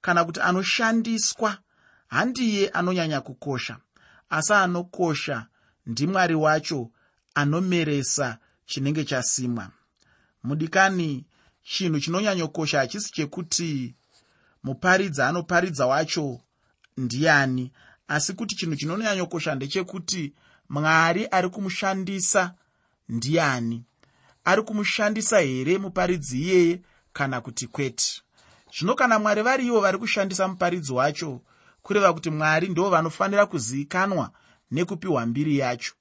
kana 0.00 0.24
kuti 0.24 0.40
anoshandiswa. 0.40 1.58
Handiye 2.08 2.68
anonyanya 2.68 3.20
kukosha. 3.20 3.76
Asi 4.30 4.52
anokosha 4.52 5.46
ndimwari 5.86 6.34
wacho 6.34 6.90
anomeresa 7.34 8.38
chinenge 8.66 9.04
chasimwa. 9.04 9.70
Mudikani 10.42 11.26
chinhu 11.62 12.00
chinonyanyokosha 12.00 12.78
hachisi 12.78 13.12
chekuti 13.12 13.94
muparidzi 14.62 15.22
anoparidza 15.22 15.86
wacho 15.86 16.40
ndiani 16.96 17.72
asi 18.08 18.32
kuti 18.32 18.54
chinhu 18.56 18.76
chinonyanyokosha 18.76 19.54
ndechekuti 19.54 20.32
mwari 20.68 21.26
ari 21.30 21.48
kumushandisa 21.48 22.54
ndiani? 23.08 23.84
Ari 24.44 24.62
kumushandisa 24.62 25.38
here 25.40 25.78
muparidzi 25.78 26.40
iyeye 26.42 26.80
kana 27.12 27.40
kuti 27.40 27.66
kwete? 27.66 28.22
Zvino 28.78 28.94
kana 28.94 29.18
mwari 29.18 29.42
vari 29.42 29.66
ivo 29.66 29.80
vari 29.80 29.98
kushandisa 29.98 30.48
muparidzi 30.48 30.92
wacho 30.92 31.40
kureva 31.82 32.12
kuti 32.12 32.30
mwari 32.30 32.68
ndo 32.68 32.90
vanofanira 32.90 33.46
kuzivikanwa 33.46 34.30
nekupiwa 34.70 35.26
mbiri 35.26 35.58
yacho. 35.58 35.94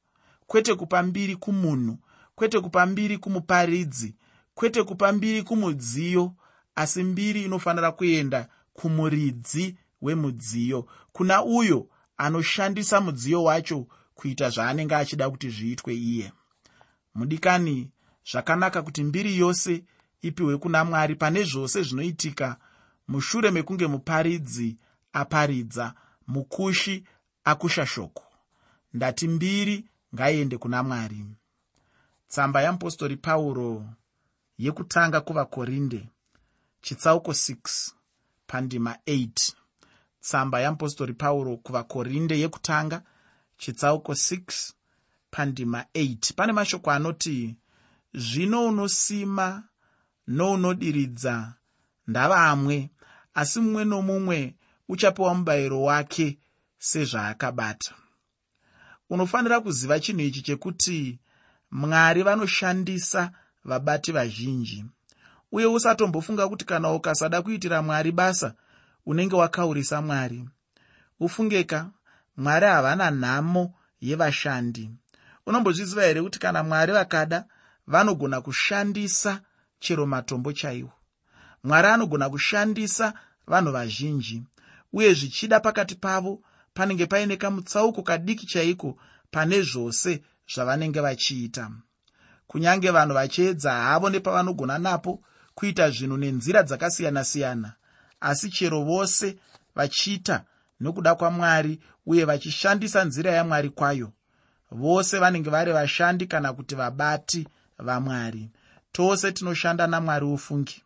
Kwete 0.48 0.76
kupa 0.76 1.04
mbiri 1.04 1.36
kumunhu 1.36 1.98
kwete 2.36 2.60
kupa 2.60 2.86
mbiri 2.86 3.18
kumuparidzi 3.18 4.16
kwete 4.56 4.84
kupa 4.84 5.12
mbiri 5.12 5.44
kumudziyo 5.44 6.34
asi 6.76 7.04
mbiri 7.04 7.44
inofanira 7.44 7.92
kuenda 7.92 8.48
kumuridzi 8.74 9.78
wemudziyo. 10.02 10.88
Kuna 11.12 11.44
uyo 11.44 11.88
anoshandisa 12.18 13.02
mudziyo 13.02 13.44
wacho 13.44 13.88
kuita 14.16 14.50
zvaanenge 14.50 14.96
achida 14.96 15.30
kuti 15.30 15.50
zviitwe 15.50 15.96
iye. 15.96 16.34
Mudikani 17.16 17.92
zvakanaka 18.32 18.82
kuti 18.82 19.04
mbiri 19.04 19.38
yose 19.38 19.84
ipiwe 20.22 20.58
kuna 20.58 20.86
mwari. 20.86 21.16
Pane 21.16 21.44
zvose 21.44 21.84
zvinoitika 21.84 22.58
mushure 23.08 23.52
mekunge 23.52 23.88
muparidzi 23.88 24.78
aparidza 25.14 25.94
mukushi 26.28 27.04
akusha 27.44 27.86
shoko. 27.86 28.24
Ndati 28.94 29.28
mbiri 29.28 29.86
ngaiende 30.16 30.58
kuna 30.58 30.84
mwari. 30.84 31.26
Tsamba 32.28 32.62
yeapostori 32.62 33.18
pauro 33.18 33.86
yekutanga 34.58 35.22
kuvakorinde 35.22 36.10
chitsauko 36.82 37.32
6 37.32 37.92
pandima 38.48 38.98
8 39.08 39.54
tsamba 40.22 40.60
yeapostori 40.60 41.14
pauro 41.14 41.58
kuvakorinde 41.58 42.40
yekutanga 42.40 43.02
chitsauko 43.58 44.12
6 44.12 44.72
pandima 45.32 45.86
8 45.94 46.34
pane 46.36 46.54
mashoko 46.54 46.92
anoti 46.92 47.56
zvino 48.14 48.68
unosima 48.68 49.64
nounodiridza 50.28 51.54
ndavamwe 52.08 52.90
asi 53.34 53.60
mumwe 53.60 53.86
nomumwe 53.86 54.56
uchapiwa 54.90 55.34
mubayiro 55.36 55.82
wake 55.82 56.38
sezvaakabata. 56.78 57.94
Unofanira 59.10 59.60
kuziva 59.60 60.00
chinhu 60.00 60.22
ichi 60.22 60.42
chekuti 60.42 61.20
mwari 61.72 62.24
vanoshandisa 62.24 63.32
vabati 63.64 64.12
vazhinji 64.12 64.86
uye 65.52 65.66
usatombofunga 65.66 66.48
kuti 66.48 66.66
kana 66.66 66.94
ukasada 66.94 67.42
kuitira 67.42 67.82
mwari 67.82 68.12
basa 68.12 68.54
unenge 69.08 69.36
wakaurisa 69.36 70.02
mwari. 70.02 70.46
Ufungeka 71.20 71.90
mwari 72.38 72.66
havana 72.66 73.12
nhamo 73.12 73.74
yevashandi. 74.02 74.90
Unombozviziva 75.46 76.04
here 76.04 76.22
kuti 76.22 76.40
kana 76.40 76.64
mwari 76.64 76.94
vakada 76.94 77.46
vanogona 77.88 78.42
kushandisa 78.42 79.42
chero 79.80 80.06
matombo 80.06 80.54
chaiwo? 80.54 80.92
Mwari 81.64 81.88
anogona 81.88 82.30
kushandisa 82.30 83.14
vanhu 83.48 83.72
vazhinji 83.72 84.44
uye 84.94 85.14
zvichida 85.14 85.60
pakati 85.60 85.96
pavo 85.96 86.42
panenge 86.74 87.06
paine 87.06 87.38
kamutsauko 87.38 88.04
kadiki 88.04 88.46
chaiko 88.46 88.98
pane 89.32 89.62
zvose 89.62 90.24
zvavanenge 90.54 91.00
vachiita. 91.02 91.72
Kunyange 92.48 92.92
vanhu 92.92 93.14
vachiedza 93.14 93.72
havo 93.74 94.10
nepavanogona 94.10 94.78
napo 94.78 95.24
kuita 95.56 95.90
zvinhu 95.90 96.18
nenzira 96.18 96.64
dzakasiyana-siyana 96.64 97.74
asi 98.20 98.50
chero 98.50 98.84
vose 98.84 99.38
vachiita 99.76 100.46
nokuda 100.80 101.16
kwamwari 101.16 101.80
uye 102.06 102.26
vachishandisa 102.26 103.04
nzira 103.06 103.32
yamwari 103.32 103.70
kwayo. 103.70 104.12
Vose 104.72 105.20
vanenge 105.20 105.50
vari 105.50 105.72
vashandi 105.72 106.28
kana 106.28 106.54
kuti 106.54 106.76
vabati 106.76 107.48
vamwari. 107.78 108.50
Tose 108.92 109.32
tinoshanda 109.32 109.88
namwari 109.88 110.26
ufungi. 110.26 110.84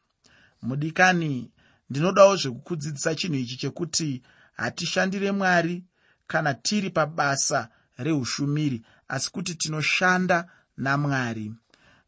Mudikani 0.62 1.52
ndinodawo 1.90 2.36
zvekukudzidzisa 2.36 3.16
chinhu 3.16 3.36
ichi 3.36 3.58
chekuti 3.58 4.22
hatishandire 4.54 5.32
mwari 5.32 5.84
kana 6.28 6.54
tiri 6.54 6.90
pabasa 6.90 7.70
reushumiri 7.98 8.82
asi 9.08 9.32
kuti 9.32 9.56
tinoshanda 9.56 10.48
namwari. 10.78 11.54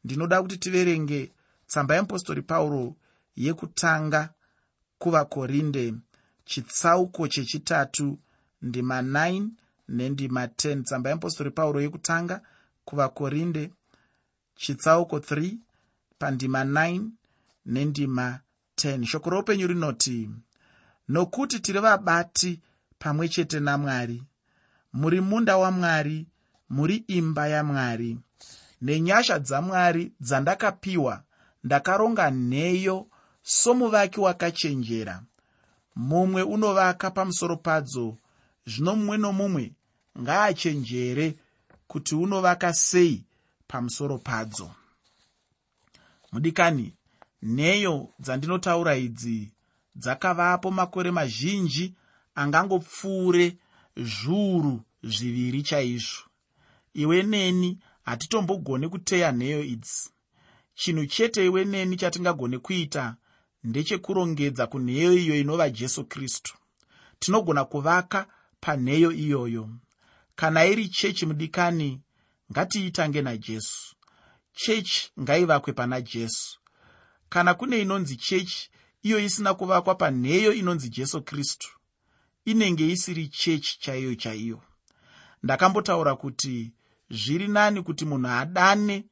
Ndinoda 0.03 0.41
kuti 0.41 0.57
tiverenge 0.57 1.31
tsamba 1.67 1.95
yeapostori 1.95 2.41
pauro 2.41 2.95
yekutanga 3.35 4.29
kuvakorinde 5.03 5.93
chitsauko 6.45 7.27
chechitatu 7.27 8.19
ndima 8.61 9.01
9 9.01 9.47
nendima 9.87 10.45
10 10.45 10.83
tsamba 10.83 11.09
yeapostori 11.09 11.51
pauro 11.51 11.81
yekutanga 11.81 12.41
kuvakorinde 12.85 13.71
chitsauko 14.55 15.17
3 15.17 15.57
pandima 16.19 16.63
9 16.63 17.01
nendima 17.65 18.39
10 18.77 19.05
shoko 19.05 19.29
roupenyu 19.29 19.67
rinoti 19.67 20.29
nokuti 21.09 21.59
tiri 21.59 21.79
vabati 21.79 22.61
pamwe 22.99 23.29
chete 23.29 23.59
namwari 23.59 24.23
muri 24.93 25.21
munda 25.21 25.57
wamwari 25.57 26.27
muri 26.69 26.95
imba 26.95 27.47
yamwari 27.47 28.17
nenyasha 28.81 29.39
dzamwari 29.39 30.11
dzandakapiwa 30.21 31.23
ndakaronga 31.63 32.31
nheyo 32.31 33.07
somuvaki 33.43 34.19
wakachenjera. 34.19 35.23
Mumwe 35.95 36.41
unovaka 36.41 37.11
pamusoro 37.11 37.57
padzo 37.57 38.17
zvino 38.65 38.95
mumwe 38.95 39.17
nomumwe 39.17 39.73
ngaachenjere 40.19 41.35
kuti 41.87 42.15
unovaka 42.15 42.73
sei 42.73 43.25
pamusoro 43.67 44.17
padzo. 44.17 44.71
Mudikani 46.31 46.93
nheyo 47.43 48.09
dzandinotaura 48.19 48.95
idzi 48.97 49.51
dzakavapo 49.95 50.71
makore 50.71 51.11
mazhinji 51.11 51.95
angangopfuure 52.35 53.57
zviuru 53.95 54.81
zviviri 55.03 55.63
chaizvo. 55.63 56.23
Iwe 56.93 57.23
neni 57.23 57.79
hatitombogoni 58.03 58.89
kuteya 58.89 59.31
nheyo 59.31 59.63
idzi. 59.63 60.09
Chinhu 60.75 61.05
chete 61.05 61.45
iwe 61.45 61.65
neni 61.65 61.97
chatingagone 61.97 62.57
kuita 62.57 63.15
ndechekurongedza 63.63 64.67
kunheyo 64.67 65.13
iyo 65.13 65.35
inova 65.35 65.69
jesu 65.69 66.05
kristu. 66.05 66.57
Tinogona 67.19 67.65
kuvaka 67.65 68.27
panheyo 68.59 69.11
iyoyo. 69.11 69.69
Kana 70.35 70.65
iri 70.65 70.89
chechi 70.89 71.25
mudikani 71.25 72.01
ngatiitange 72.51 73.21
najesu 73.21 73.95
chechi 74.53 75.11
ngaivakwe 75.21 75.73
pana 75.73 76.01
jesu. 76.01 76.59
Kana 77.29 77.53
kune 77.53 77.81
inonzi 77.81 78.15
chechi 78.15 78.69
iyo 79.03 79.19
isina 79.19 79.53
kuvakwa 79.53 79.95
panheyo 79.95 80.53
inonzi 80.53 80.89
jesu 80.89 81.21
kristu 81.21 81.69
inenge 82.45 82.87
isiri 82.91 83.27
chechi 83.27 83.79
chaiyo 83.79 84.15
chaiyo. 84.15 84.61
Ndakambotaura 85.43 86.15
kuti 86.15 86.73
zviri 87.09 87.47
nani 87.47 87.81
kuti 87.83 88.05
munhu 88.05 88.27
adane 88.27 89.05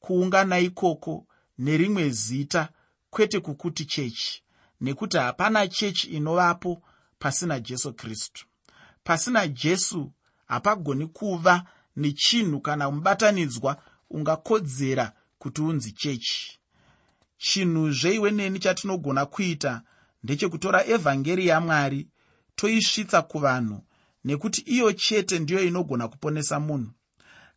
kuungana 0.00 0.58
ikoko 0.58 1.26
nerimwe 1.58 2.10
zita 2.10 2.68
kwete 3.16 3.40
kukuti 3.40 3.84
chechi 3.84 4.42
nekuti 4.80 5.16
hapana 5.16 5.68
chechi 5.68 6.06
inovapo 6.06 6.82
pasina 7.18 7.60
jesu 7.60 7.92
kristu. 7.92 8.46
Pasina 9.04 9.48
jesu 9.48 10.12
hapagoni 10.46 11.06
kuva 11.06 11.64
nechinhu 11.96 12.60
kana 12.60 12.90
mubatanidzwa 12.90 13.82
ungakodzera 14.10 15.12
kuti 15.38 15.62
unzi 15.62 15.92
chechi. 15.92 16.58
Chinhu 17.38 17.90
zveiwe 17.92 18.30
neni 18.30 18.58
chatinogona 18.58 19.26
kuita 19.26 19.82
ndechekutora 20.22 20.86
evhangeri 20.86 21.46
yamwari 21.46 22.08
toisvitsa 22.56 23.22
kuvanhu 23.22 23.82
nekuti 24.24 24.60
iyo 24.60 24.92
chete 24.92 25.38
ndiyo 25.38 25.60
inogona 25.64 26.08
kuponesa 26.08 26.60
munhu. 26.60 26.92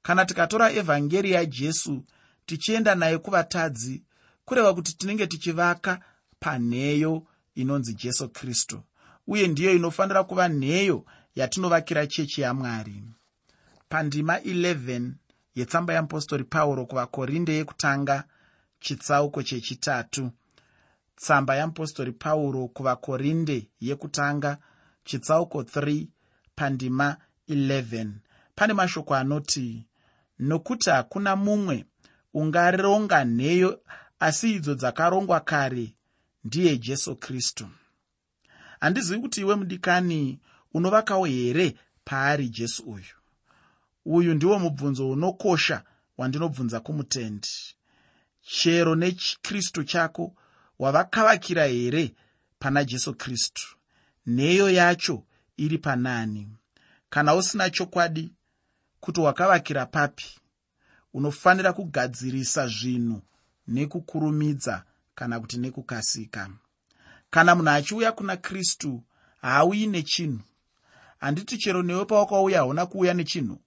Kana 0.02 0.26
tikatora 0.26 0.72
evhangeri 0.72 1.32
yajesu 1.32 2.06
tichienda 2.46 2.96
naye 2.96 3.18
kuvatadzi 3.18 4.04
kureva 4.50 4.74
kuti 4.74 4.98
tinenge 4.98 5.28
tichivaka 5.28 6.00
panheyo 6.40 7.24
inonzi 7.56 7.94
jesu 7.94 8.30
kristu 8.30 8.82
uye 9.28 9.48
ndiyo 9.48 9.76
inofanira 9.76 10.24
kuva 10.24 10.48
nheyo 10.50 11.06
yatinovakira 11.36 12.08
chechi 12.08 12.42
yamwari. 12.42 13.04
Pandima 13.90 14.38
11 14.38 15.12
yetsamba 15.56 15.94
yeapostori 15.94 16.44
pauro 16.44 16.86
kuvakorinde 16.86 17.54
yekutanga 17.54 18.24
chitsauko 18.80 19.44
chechitatu 19.44 20.32
tsamba 21.16 21.56
yeapostori 21.56 22.12
pauro 22.12 22.68
kuvakorinde 22.68 23.68
yekutanga 23.82 24.58
chitsauko 25.04 25.62
3 25.62 26.08
pandima 26.56 27.18
11 27.50 28.08
pane 28.56 28.74
mashoko 28.74 29.16
anoti 29.16 29.86
nokuti 30.40 30.90
hakuna 30.90 31.36
mumwe 31.36 31.86
ungaronga 32.34 33.26
nheyo 33.26 33.82
asi 34.20 34.52
idzo 34.56 34.76
dzakarongwa 34.76 35.40
kare 35.40 35.96
ndiye 36.44 36.78
jesu 36.78 37.16
kristu. 37.16 37.68
Handizivi 38.80 39.22
kuti 39.22 39.42
iwe 39.42 39.56
mudikani 39.56 40.40
unovakawo 40.74 41.26
here 41.26 41.76
paari 42.04 42.50
jesu 42.50 42.84
uyu? 42.84 43.16
Uyu 44.06 44.34
ndiwo 44.34 44.60
mubvunzo 44.60 45.10
unokosha 45.10 45.84
wandinobvunza 46.18 46.80
kumutendi. 46.80 47.50
Chero 48.42 48.96
nekristu 48.96 49.84
chako 49.84 50.36
wavakavakira 50.80 51.66
here 51.66 52.14
pana 52.60 52.84
jesu 52.84 53.14
kristu? 53.14 53.76
Nheyo 54.28 54.70
yacho 54.70 55.24
iri 55.58 55.78
panani. 55.78 56.48
Kana 57.10 57.36
usina 57.36 57.70
chokwadi 57.70 58.32
kuti 59.00 59.20
wakavakira 59.20 59.86
papi 59.86 60.26
unofanira 61.14 61.74
kugadzirisa 61.74 62.68
zvinhu 62.68 63.22
nekukurumidza 63.70 64.84
kana 65.16 65.40
kuti 65.40 65.58
nekukasika. 65.58 66.50
Kana 67.30 67.56
munhu 67.56 67.70
achiuya 67.70 68.12
kuna 68.12 68.38
kristu 68.38 69.04
haauyi 69.42 69.88
nechinhu. 69.88 70.40
Handiti 71.20 71.58
chero 71.58 71.84
newe 71.84 72.06
pawakauya 72.06 72.58
hauna 72.60 72.86
kuuya 72.86 73.14
nechinhu. 73.14 73.58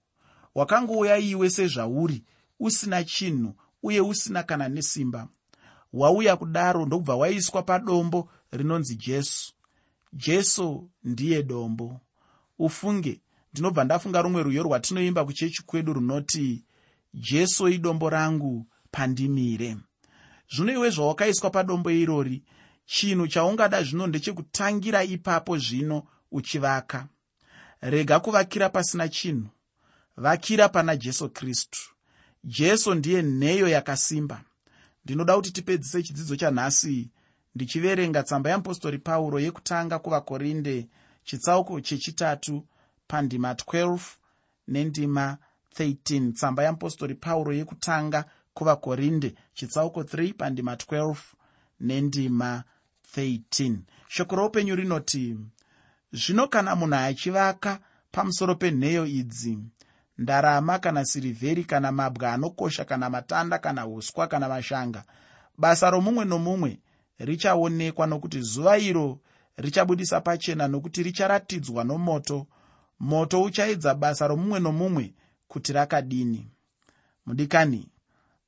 Wakangouya 0.55 1.17
iwe 1.17 1.49
sezvauri 1.49 2.23
usina 2.59 3.03
chinhu 3.03 3.53
uye 3.83 4.01
usina 4.01 4.43
kana 4.43 4.69
nesimba. 4.69 5.27
Wauya 5.93 6.35
kudaro 6.35 6.85
ndokubva 6.85 7.15
waiswa 7.15 7.63
padombo 7.63 8.29
rinonzi 8.51 8.95
jesu. 8.95 9.53
Jesu 10.13 10.89
ndiye 11.03 11.43
dombo. 11.43 12.01
Ufunge 12.59 13.21
ndinobva 13.53 13.83
ndafunga 13.83 14.21
rumwe 14.21 14.43
rwiyo 14.43 14.63
rwatinoimba 14.63 15.25
kuchechi 15.25 15.63
kwedu 15.65 15.93
runoti 15.93 16.63
jesu 17.13 17.67
idombo 17.67 18.09
rangu 18.09 18.67
pandimire 18.91 19.77
zvino 20.53 20.73
iwe 20.73 20.89
zvawakaiswa 20.89 21.49
padombo 21.49 21.91
irori 21.91 22.43
chinhu 22.85 23.27
chaungada 23.27 23.83
zvino 23.83 24.07
ndechekutangira 24.07 25.03
ipapo 25.03 25.57
zvino 25.57 26.03
uchivaka. 26.31 27.07
Rega 27.81 28.19
kuvakira 28.19 28.69
pasina 28.69 29.09
chinhu. 29.09 29.49
Vakira 30.17 30.69
pana 30.69 30.95
jesu 30.95 31.29
kristu. 31.29 31.79
Jesu 32.43 32.93
ndiye 32.93 33.23
nheyo 33.23 33.67
yakasimba. 33.67 34.41
Ndinoda 35.05 35.35
kuti 35.35 35.51
tipedzise 35.51 36.03
chidzidzo 36.03 36.35
chanhasi 36.35 37.09
ndichiverenga 37.55 38.23
tsamba 38.23 38.49
yeapostori 38.49 38.97
pauro 38.97 39.39
yekutanga 39.39 39.99
kuvakorinde 39.99 40.87
chitsauko 41.23 41.81
chechitatu 41.81 42.67
pandima 43.07 43.53
12 43.53 43.99
nendima 44.67 45.37
13 45.79 46.33
tsamba 46.33 46.63
yeapostori 46.63 47.15
pauro 47.15 47.53
yekutanga 47.53 48.25
kuvakorinde 48.53 49.35
chitsauko 49.53 50.01
3 50.01 50.33
pandima 50.33 50.75
12 50.75 51.15
nendima 51.79 52.63
13 53.17 53.77
shoko 54.07 54.35
roupenyu 54.35 54.75
rinoti 54.75 55.37
zvino 56.11 56.47
kana 56.47 56.75
munhu 56.75 56.95
achivaka 56.95 57.79
pamusoro 58.11 58.55
penheyo 58.55 59.05
idzi 59.05 59.59
ndarama 60.17 60.79
kana 60.79 61.05
sirivheri 61.05 61.63
kana 61.63 61.91
mabwa 61.91 62.33
anokosha 62.33 62.85
kana 62.85 63.09
matanda 63.09 63.57
kana 63.57 63.87
uswa 63.87 64.27
kana 64.27 64.49
mashanga 64.49 65.03
basa 65.57 65.89
romumwe 65.89 66.25
nomumwe 66.25 66.79
richaonekwa 67.19 68.07
nokuti 68.07 68.41
zuva 68.41 68.77
iro 68.77 69.19
richabudisa 69.57 70.21
pachena 70.21 70.67
nokuti 70.67 71.03
richaratidzwa 71.03 71.83
nomoto. 71.83 72.47
Moto 72.99 73.41
uchaedza 73.43 73.95
basa 73.95 74.27
romumwe 74.27 74.59
nomumwe 74.59 75.13
kuti 75.47 75.73
rakadini. 75.73 76.47
Mudikani 77.25 77.89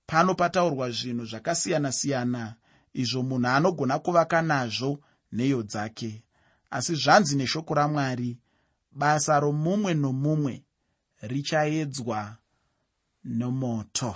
pano 0.08 0.36
pataurwa 0.36 0.90
zvinhu 0.92 1.26
zvakasiyana-siyana 1.26 2.56
izvo 2.94 3.24
munhu 3.24 3.48
anogona 3.48 4.00
kuvaka 4.00 4.42
nazvo 4.42 5.00
nheyo 5.34 5.64
dzake. 5.64 6.24
Asi 6.72 6.96
zvanzi 6.96 7.36
neshoko 7.36 7.74
ramwari 7.74 8.38
basa 8.92 9.40
romumwe 9.40 9.94
nomumwe 9.94 10.64
richaedzwa 11.22 12.38
nomoto. 13.24 14.16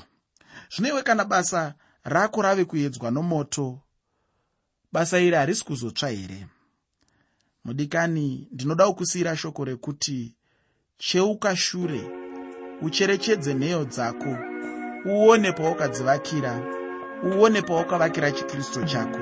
Zvino 0.71 0.89
iwe 0.89 1.03
kana 1.03 1.25
basa 1.25 1.73
rako 2.03 2.41
rave 2.41 2.65
kuedzwa 2.65 3.11
nomoto 3.11 3.79
basa 4.91 5.19
iri 5.19 5.35
harisi 5.35 5.65
kuzotsva 5.65 6.09
here? 6.09 6.47
Mudikani 7.65 8.47
ndinoda 8.51 8.91
kusiyira 8.91 9.37
shoko 9.37 9.65
rekuti 9.65 10.35
cheuka 10.97 11.55
shure 11.55 12.01
ucherechedze 12.81 13.53
nheyo 13.53 13.85
dzako 13.85 14.48
uone 15.05 15.51
pawakadzivakira 15.51 16.53
uone 17.23 17.61
pawakavakira 17.61 18.31
chikristu 18.31 18.85
chako 18.85 19.19